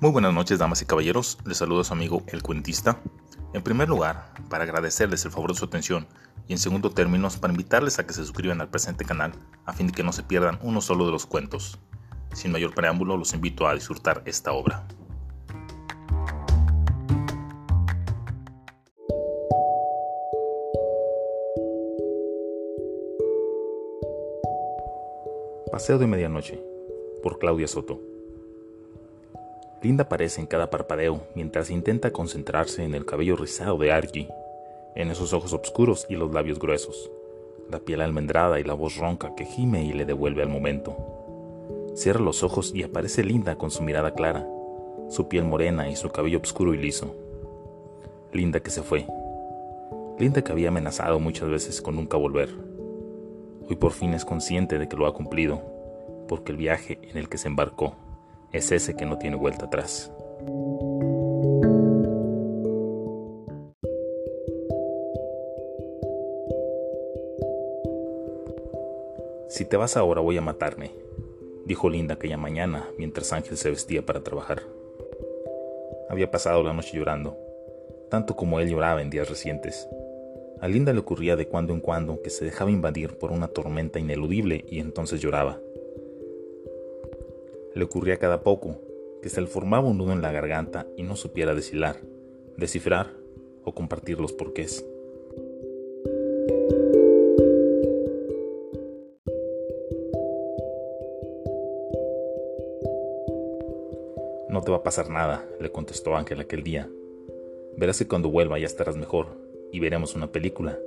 Muy 0.00 0.12
buenas 0.12 0.32
noches, 0.32 0.58
damas 0.58 0.80
y 0.80 0.86
caballeros. 0.86 1.36
Les 1.44 1.58
saludo 1.58 1.82
a 1.82 1.84
su 1.84 1.92
amigo 1.92 2.22
El 2.28 2.42
Cuentista. 2.42 3.02
En 3.52 3.60
primer 3.60 3.90
lugar, 3.90 4.32
para 4.48 4.64
agradecerles 4.64 5.26
el 5.26 5.30
favor 5.30 5.52
de 5.52 5.58
su 5.58 5.66
atención 5.66 6.06
y 6.48 6.54
en 6.54 6.58
segundo 6.58 6.90
término, 6.90 7.28
para 7.38 7.52
invitarles 7.52 7.98
a 7.98 8.06
que 8.06 8.14
se 8.14 8.22
suscriban 8.22 8.62
al 8.62 8.70
presente 8.70 9.04
canal 9.04 9.32
a 9.66 9.74
fin 9.74 9.88
de 9.88 9.92
que 9.92 10.02
no 10.02 10.14
se 10.14 10.22
pierdan 10.22 10.58
uno 10.62 10.80
solo 10.80 11.04
de 11.04 11.12
los 11.12 11.26
cuentos. 11.26 11.78
Sin 12.32 12.50
mayor 12.50 12.74
preámbulo, 12.74 13.18
los 13.18 13.34
invito 13.34 13.68
a 13.68 13.74
disfrutar 13.74 14.22
esta 14.24 14.52
obra. 14.52 14.88
Paseo 25.70 25.98
de 25.98 26.06
Medianoche, 26.06 26.58
por 27.22 27.38
Claudia 27.38 27.68
Soto. 27.68 28.09
Linda 29.82 30.04
aparece 30.04 30.40
en 30.40 30.46
cada 30.46 30.68
parpadeo 30.68 31.22
mientras 31.34 31.70
intenta 31.70 32.12
concentrarse 32.12 32.84
en 32.84 32.94
el 32.94 33.06
cabello 33.06 33.36
rizado 33.36 33.78
de 33.78 33.92
Argy, 33.92 34.28
en 34.94 35.10
esos 35.10 35.32
ojos 35.32 35.52
oscuros 35.52 36.06
y 36.08 36.16
los 36.16 36.32
labios 36.34 36.58
gruesos, 36.58 37.10
la 37.70 37.78
piel 37.78 38.00
almendrada 38.00 38.60
y 38.60 38.64
la 38.64 38.74
voz 38.74 38.96
ronca 38.96 39.34
que 39.34 39.44
gime 39.44 39.84
y 39.84 39.92
le 39.92 40.04
devuelve 40.04 40.42
al 40.42 40.48
momento. 40.48 40.96
Cierra 41.94 42.20
los 42.20 42.42
ojos 42.42 42.72
y 42.74 42.82
aparece 42.82 43.24
Linda 43.24 43.56
con 43.56 43.70
su 43.70 43.82
mirada 43.82 44.14
clara, 44.14 44.46
su 45.08 45.28
piel 45.28 45.44
morena 45.44 45.88
y 45.88 45.96
su 45.96 46.10
cabello 46.10 46.40
oscuro 46.42 46.74
y 46.74 46.78
liso. 46.78 47.14
Linda 48.32 48.60
que 48.60 48.70
se 48.70 48.82
fue. 48.82 49.06
Linda 50.18 50.42
que 50.42 50.52
había 50.52 50.68
amenazado 50.68 51.18
muchas 51.20 51.48
veces 51.48 51.80
con 51.80 51.96
nunca 51.96 52.16
volver 52.16 52.50
Hoy 53.70 53.76
por 53.76 53.92
fin 53.92 54.14
es 54.14 54.24
consciente 54.24 54.80
de 54.80 54.88
que 54.88 54.96
lo 54.96 55.06
ha 55.06 55.14
cumplido, 55.14 55.62
porque 56.26 56.50
el 56.50 56.58
viaje 56.58 56.98
en 57.02 57.16
el 57.16 57.28
que 57.28 57.38
se 57.38 57.46
embarcó 57.46 57.94
es 58.52 58.72
ese 58.72 58.94
que 58.94 59.06
no 59.06 59.18
tiene 59.18 59.36
vuelta 59.36 59.66
atrás. 59.66 60.10
Si 69.48 69.64
te 69.64 69.76
vas 69.76 69.96
ahora 69.96 70.20
voy 70.20 70.36
a 70.36 70.40
matarme, 70.40 70.92
dijo 71.66 71.90
Linda 71.90 72.14
aquella 72.14 72.36
mañana 72.36 72.88
mientras 72.98 73.32
Ángel 73.32 73.56
se 73.56 73.70
vestía 73.70 74.04
para 74.06 74.22
trabajar. 74.22 74.62
Había 76.08 76.30
pasado 76.30 76.62
la 76.62 76.72
noche 76.72 76.96
llorando, 76.96 77.36
tanto 78.10 78.36
como 78.36 78.58
él 78.60 78.68
lloraba 78.68 79.02
en 79.02 79.10
días 79.10 79.28
recientes. 79.28 79.88
A 80.60 80.68
Linda 80.68 80.92
le 80.92 81.00
ocurría 81.00 81.36
de 81.36 81.46
cuando 81.46 81.72
en 81.72 81.80
cuando 81.80 82.20
que 82.22 82.30
se 82.30 82.44
dejaba 82.44 82.70
invadir 82.70 83.18
por 83.18 83.32
una 83.32 83.48
tormenta 83.48 83.98
ineludible 83.98 84.64
y 84.68 84.80
entonces 84.80 85.20
lloraba. 85.20 85.60
Le 87.74 87.84
ocurría 87.84 88.18
cada 88.18 88.42
poco 88.42 88.80
que 89.22 89.28
se 89.28 89.40
le 89.40 89.46
formaba 89.46 89.88
un 89.88 89.98
nudo 89.98 90.12
en 90.12 90.22
la 90.22 90.32
garganta 90.32 90.86
y 90.96 91.02
no 91.02 91.16
supiera 91.16 91.54
deshilar, 91.54 91.96
descifrar 92.56 93.12
o 93.64 93.74
compartir 93.74 94.18
los 94.20 94.32
porqués. 94.32 94.84
No 104.48 104.62
te 104.62 104.70
va 104.72 104.78
a 104.78 104.82
pasar 104.82 105.08
nada, 105.10 105.46
le 105.60 105.70
contestó 105.70 106.16
Ángel 106.16 106.40
aquel 106.40 106.64
día. 106.64 106.90
Verás 107.76 107.98
que 107.98 108.08
cuando 108.08 108.30
vuelva 108.30 108.58
ya 108.58 108.66
estarás 108.66 108.96
mejor 108.96 109.28
y 109.70 109.78
veremos 109.78 110.14
una 110.16 110.32
película. 110.32 110.78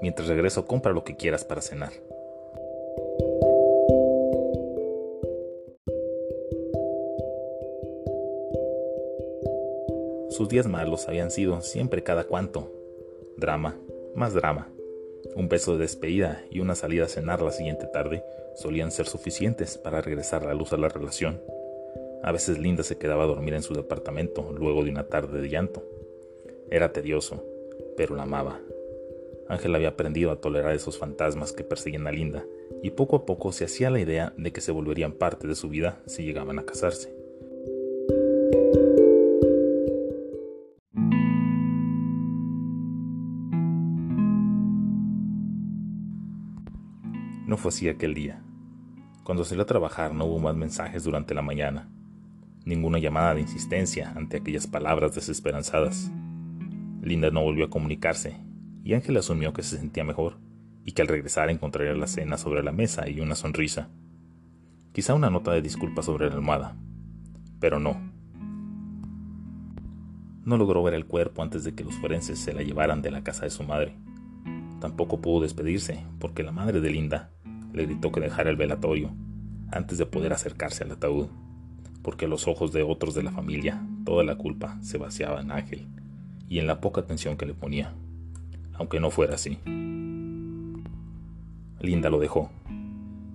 Mientras 0.00 0.28
regreso, 0.28 0.66
compra 0.66 0.92
lo 0.92 1.04
que 1.04 1.16
quieras 1.16 1.44
para 1.44 1.60
cenar. 1.60 1.92
Sus 10.34 10.48
días 10.48 10.66
malos 10.66 11.06
habían 11.06 11.30
sido 11.30 11.60
siempre 11.60 12.02
cada 12.02 12.24
cuanto. 12.24 12.72
Drama, 13.36 13.78
más 14.16 14.34
drama. 14.34 14.68
Un 15.36 15.48
beso 15.48 15.74
de 15.74 15.82
despedida 15.82 16.44
y 16.50 16.58
una 16.58 16.74
salida 16.74 17.04
a 17.04 17.08
cenar 17.08 17.40
la 17.40 17.52
siguiente 17.52 17.86
tarde 17.86 18.24
solían 18.56 18.90
ser 18.90 19.06
suficientes 19.06 19.78
para 19.78 20.00
regresar 20.00 20.44
la 20.44 20.52
luz 20.52 20.72
a 20.72 20.76
la 20.76 20.88
relación. 20.88 21.40
A 22.24 22.32
veces 22.32 22.58
Linda 22.58 22.82
se 22.82 22.98
quedaba 22.98 23.22
a 23.22 23.28
dormir 23.28 23.54
en 23.54 23.62
su 23.62 23.74
departamento 23.74 24.52
luego 24.58 24.82
de 24.82 24.90
una 24.90 25.04
tarde 25.04 25.40
de 25.40 25.48
llanto. 25.48 25.84
Era 26.68 26.92
tedioso, 26.92 27.44
pero 27.96 28.16
la 28.16 28.24
amaba. 28.24 28.60
Ángel 29.46 29.72
había 29.76 29.90
aprendido 29.90 30.32
a 30.32 30.40
tolerar 30.40 30.74
esos 30.74 30.98
fantasmas 30.98 31.52
que 31.52 31.62
persiguen 31.62 32.08
a 32.08 32.10
Linda, 32.10 32.44
y 32.82 32.90
poco 32.90 33.14
a 33.14 33.24
poco 33.24 33.52
se 33.52 33.66
hacía 33.66 33.88
la 33.88 34.00
idea 34.00 34.34
de 34.36 34.52
que 34.52 34.60
se 34.60 34.72
volverían 34.72 35.12
parte 35.12 35.46
de 35.46 35.54
su 35.54 35.68
vida 35.68 36.02
si 36.06 36.24
llegaban 36.24 36.58
a 36.58 36.64
casarse. 36.64 37.23
No 47.46 47.58
fue 47.58 47.68
así 47.68 47.88
aquel 47.88 48.14
día. 48.14 48.42
Cuando 49.22 49.44
salió 49.44 49.64
a 49.64 49.66
trabajar 49.66 50.14
no 50.14 50.24
hubo 50.24 50.38
más 50.38 50.56
mensajes 50.56 51.04
durante 51.04 51.34
la 51.34 51.42
mañana, 51.42 51.88
ninguna 52.64 52.98
llamada 52.98 53.34
de 53.34 53.42
insistencia 53.42 54.12
ante 54.16 54.38
aquellas 54.38 54.66
palabras 54.66 55.14
desesperanzadas. 55.14 56.10
Linda 57.02 57.30
no 57.30 57.42
volvió 57.42 57.66
a 57.66 57.70
comunicarse, 57.70 58.36
y 58.82 58.94
Ángel 58.94 59.18
asumió 59.18 59.52
que 59.52 59.62
se 59.62 59.76
sentía 59.76 60.04
mejor, 60.04 60.38
y 60.84 60.92
que 60.92 61.02
al 61.02 61.08
regresar 61.08 61.50
encontraría 61.50 61.94
la 61.94 62.06
cena 62.06 62.38
sobre 62.38 62.62
la 62.62 62.72
mesa 62.72 63.08
y 63.08 63.20
una 63.20 63.34
sonrisa. 63.34 63.88
Quizá 64.92 65.12
una 65.12 65.28
nota 65.28 65.52
de 65.52 65.60
disculpa 65.60 66.02
sobre 66.02 66.28
la 66.28 66.34
almohada, 66.34 66.76
pero 67.60 67.78
no. 67.78 67.96
No 70.44 70.56
logró 70.56 70.82
ver 70.82 70.94
el 70.94 71.06
cuerpo 71.06 71.42
antes 71.42 71.64
de 71.64 71.74
que 71.74 71.84
los 71.84 71.94
forenses 71.96 72.38
se 72.38 72.52
la 72.52 72.62
llevaran 72.62 73.02
de 73.02 73.10
la 73.10 73.22
casa 73.22 73.44
de 73.44 73.50
su 73.50 73.64
madre. 73.64 73.96
Tampoco 74.84 75.22
pudo 75.22 75.40
despedirse, 75.40 76.04
porque 76.18 76.42
la 76.42 76.52
madre 76.52 76.82
de 76.82 76.90
Linda 76.90 77.30
le 77.72 77.86
gritó 77.86 78.12
que 78.12 78.20
dejara 78.20 78.50
el 78.50 78.56
velatorio 78.56 79.14
antes 79.72 79.96
de 79.96 80.04
poder 80.04 80.34
acercarse 80.34 80.84
al 80.84 80.92
ataúd, 80.92 81.28
porque 82.02 82.28
los 82.28 82.46
ojos 82.46 82.70
de 82.70 82.82
otros 82.82 83.14
de 83.14 83.22
la 83.22 83.30
familia 83.30 83.82
toda 84.04 84.24
la 84.24 84.36
culpa 84.36 84.76
se 84.82 84.98
vaciaba 84.98 85.40
en 85.40 85.52
Ángel 85.52 85.86
y 86.50 86.58
en 86.58 86.66
la 86.66 86.82
poca 86.82 87.00
atención 87.00 87.38
que 87.38 87.46
le 87.46 87.54
ponía, 87.54 87.94
aunque 88.74 89.00
no 89.00 89.10
fuera 89.10 89.36
así. 89.36 89.58
Linda 91.80 92.10
lo 92.10 92.18
dejó. 92.18 92.50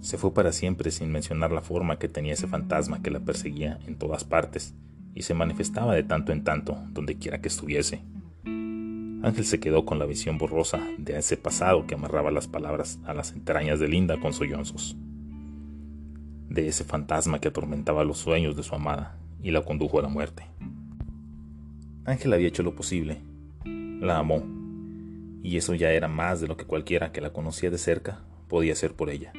Se 0.02 0.20
fue 0.20 0.36
para 0.36 0.52
siempre 0.52 0.92
sin 0.92 1.12
mencionar 1.12 1.52
la 1.52 1.64
forma 1.64 1.98
que 1.98 2.10
tenía 2.10 2.34
ese 2.34 2.46
fantasma 2.46 3.02
que 3.02 3.10
la 3.10 3.22
perseguía 3.22 3.80
en 3.88 3.98
todas 3.98 4.24
partes 4.24 4.76
y 5.16 5.24
se 5.24 5.34
manifestaba 5.34 5.96
de 5.96 6.04
tanto 6.04 6.32
en 6.32 6.44
tanto 6.44 6.78
donde 6.92 7.18
quiera 7.18 7.42
que 7.42 7.48
estuviese. 7.48 8.04
Ángel 9.22 9.46
se 9.46 9.60
quedó 9.60 9.86
con 9.86 10.00
la 10.00 10.06
visión 10.06 10.38
borrosa 10.38 10.80
de 10.98 11.18
ese 11.18 11.36
pasado 11.36 11.86
que 11.86 11.96
amarraba 11.96 12.32
las 12.32 12.48
palabras 12.48 13.00
a 13.06 13.14
las 13.14 13.34
entrañas 13.34 13.80
de 13.80 13.90
Linda 13.90 14.18
con 14.20 14.32
sollozos, 14.32 14.96
de 16.48 16.68
ese 16.68 16.86
fantasma 16.86 17.40
que 17.40 17.50
atormentaba 17.50 18.06
los 18.06 18.18
sueños 18.18 18.56
de 18.56 18.64
su 18.64 18.74
amada 18.76 19.18
y 19.44 19.52
la 19.52 19.62
condujo 19.62 20.00
a 20.00 20.04
la 20.04 20.10
muerte. 20.10 20.44
Ángel 22.06 22.34
había 22.34 22.48
hecho 22.48 22.64
lo 22.64 22.76
posible. 22.76 23.20
La 23.66 24.18
amó. 24.18 24.44
Y 25.44 25.58
eso 25.58 25.74
ya 25.76 25.92
era 25.92 26.08
más 26.08 26.42
de 26.42 26.48
lo 26.48 26.58
que 26.58 26.66
cualquiera 26.66 27.12
que 27.12 27.22
la 27.22 27.32
conocía 27.32 27.70
de 27.70 27.78
cerca 27.78 28.24
podía 28.48 28.74
hacer 28.74 28.94
por 28.94 29.10
ella. 29.10 29.32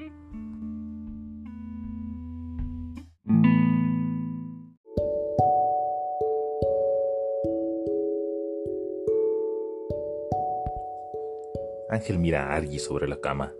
Ángel 11.90 12.18
mira 12.18 12.46
a 12.46 12.56
Argy 12.56 12.78
sobre 12.78 13.08
la 13.08 13.20
cama, 13.20 13.52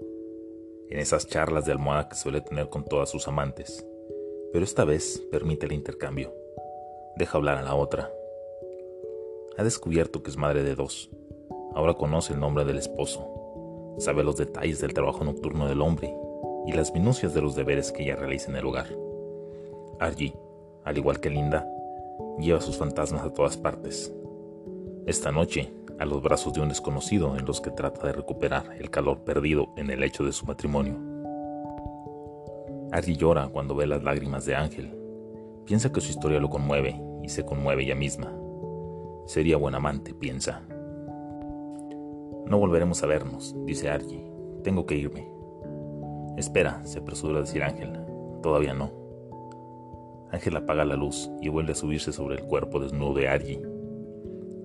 en 0.89 0.99
esas 0.99 1.27
charlas 1.27 1.67
de 1.67 1.73
almohada 1.73 2.09
que 2.09 2.17
suele 2.17 2.41
tener 2.41 2.69
con 2.69 2.85
todas 2.85 3.11
sus 3.11 3.29
amantes, 3.29 3.87
pero 4.53 4.65
esta 4.65 4.85
vez 4.85 5.23
permite 5.31 5.67
el 5.67 5.73
intercambio. 5.73 6.33
Deja 7.17 7.37
hablar 7.37 7.59
a 7.59 7.63
la 7.63 7.75
otra 7.75 8.11
ha 9.61 9.63
descubierto 9.63 10.23
que 10.23 10.31
es 10.31 10.39
madre 10.39 10.63
de 10.63 10.75
dos. 10.75 11.11
Ahora 11.75 11.93
conoce 11.93 12.33
el 12.33 12.41
nombre 12.41 12.65
del 12.65 12.79
esposo. 12.79 13.95
Sabe 13.99 14.25
los 14.25 14.37
detalles 14.37 14.81
del 14.81 14.95
trabajo 14.95 15.23
nocturno 15.23 15.69
del 15.69 15.83
hombre 15.83 16.15
y 16.67 16.73
las 16.73 16.95
minucias 16.95 17.35
de 17.35 17.43
los 17.43 17.57
deberes 17.57 17.93
que 17.93 18.05
ella 18.05 18.17
realiza 18.17 18.51
en 18.51 18.57
el 18.57 18.65
hogar. 18.65 18.87
Allí, 19.99 20.35
al 20.83 20.97
igual 20.97 21.21
que 21.21 21.29
Linda, 21.29 21.69
lleva 22.39 22.63
sus 22.63 22.79
fantasmas 22.79 23.23
a 23.23 23.35
todas 23.35 23.59
partes. 23.59 24.11
Esta 25.05 25.31
noche, 25.31 25.71
a 26.01 26.07
los 26.07 26.23
brazos 26.23 26.55
de 26.55 26.63
un 26.63 26.71
desconocido 26.71 27.37
en 27.37 27.45
los 27.45 27.61
que 27.61 27.71
trata 27.71 28.07
de 28.07 28.15
recuperar 28.15 28.75
el 28.79 28.89
calor 28.91 29.21
perdido 29.21 29.69
en 29.77 29.91
el 29.91 30.03
hecho 30.03 30.25
de 30.25 30.33
su 30.33 30.47
matrimonio. 30.47 30.97
Argy 32.91 33.17
llora 33.17 33.49
cuando 33.49 33.75
ve 33.75 33.87
las 33.87 34.03
lágrimas 34.03 34.47
de 34.47 34.57
Ángel. 34.57 34.97
Piensa 35.67 35.93
que 35.93 36.01
su 36.01 36.11
historia 36.11 36.41
lo 36.41 36.49
conmueve 36.49 36.99
y 37.23 37.29
se 37.29 37.45
conmueve 37.45 37.85
ella 37.85 37.95
misma. 37.95 38.35
Sería 39.27 39.59
buen 39.59 39.75
amante, 39.75 40.15
piensa. 40.15 40.63
No 42.47 42.59
volveremos 42.59 43.03
a 43.03 43.07
vernos, 43.07 43.55
dice 43.67 43.91
Argy. 43.91 44.25
Tengo 44.65 44.87
que 44.87 44.97
irme. 44.97 45.31
Espera, 46.39 46.83
se 46.87 47.01
apresura 47.01 47.39
a 47.39 47.43
decir 47.43 47.63
Ángel. 47.63 47.93
Todavía 48.43 48.73
no. 48.73 48.91
Ángel 50.33 50.57
apaga 50.57 50.87
la 50.87 50.97
luz 50.97 51.31
y 51.43 51.51
vuelve 51.51 51.73
a 51.73 51.77
subirse 51.77 52.11
sobre 52.11 52.37
el 52.37 52.45
cuerpo 52.45 52.81
desnudo 52.81 53.13
de 53.13 53.29
Argy. 53.29 53.61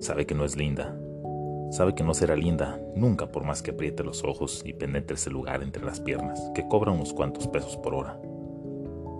Sabe 0.00 0.24
que 0.24 0.34
no 0.34 0.46
es 0.46 0.56
linda. 0.56 0.98
Sabe 1.70 1.94
que 1.94 2.04
no 2.04 2.14
será 2.14 2.36
linda 2.36 2.80
nunca 2.94 3.30
por 3.32 3.44
más 3.44 3.62
que 3.62 3.72
apriete 3.72 4.04
los 4.04 4.24
ojos 4.24 4.62
y 4.64 4.72
penetre 4.72 5.16
ese 5.16 5.30
lugar 5.30 5.62
entre 5.62 5.84
las 5.84 6.00
piernas, 6.00 6.40
que 6.54 6.66
cobra 6.68 6.92
unos 6.92 7.12
cuantos 7.12 7.48
pesos 7.48 7.76
por 7.76 7.94
hora. 7.94 8.20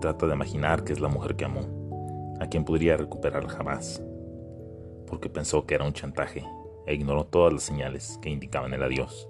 Trata 0.01 0.27
de 0.27 0.33
imaginar 0.33 0.83
que 0.83 0.93
es 0.93 0.99
la 0.99 1.09
mujer 1.09 1.35
que 1.35 1.45
amó, 1.45 1.61
a 2.39 2.47
quien 2.47 2.63
podría 2.63 2.97
recuperar 2.97 3.47
jamás, 3.47 4.01
porque 5.07 5.29
pensó 5.29 5.65
que 5.65 5.75
era 5.75 5.85
un 5.85 5.93
chantaje 5.93 6.45
e 6.85 6.93
ignoró 6.93 7.25
todas 7.25 7.51
las 7.51 7.63
señales 7.63 8.17
que 8.21 8.29
indicaban 8.29 8.73
el 8.73 8.83
adiós, 8.83 9.27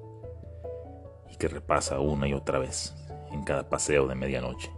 y 1.31 1.35
que 1.37 1.47
repasa 1.47 1.99
una 1.99 2.27
y 2.27 2.33
otra 2.33 2.59
vez 2.59 2.95
en 3.31 3.43
cada 3.43 3.67
paseo 3.67 4.07
de 4.07 4.15
medianoche. 4.15 4.76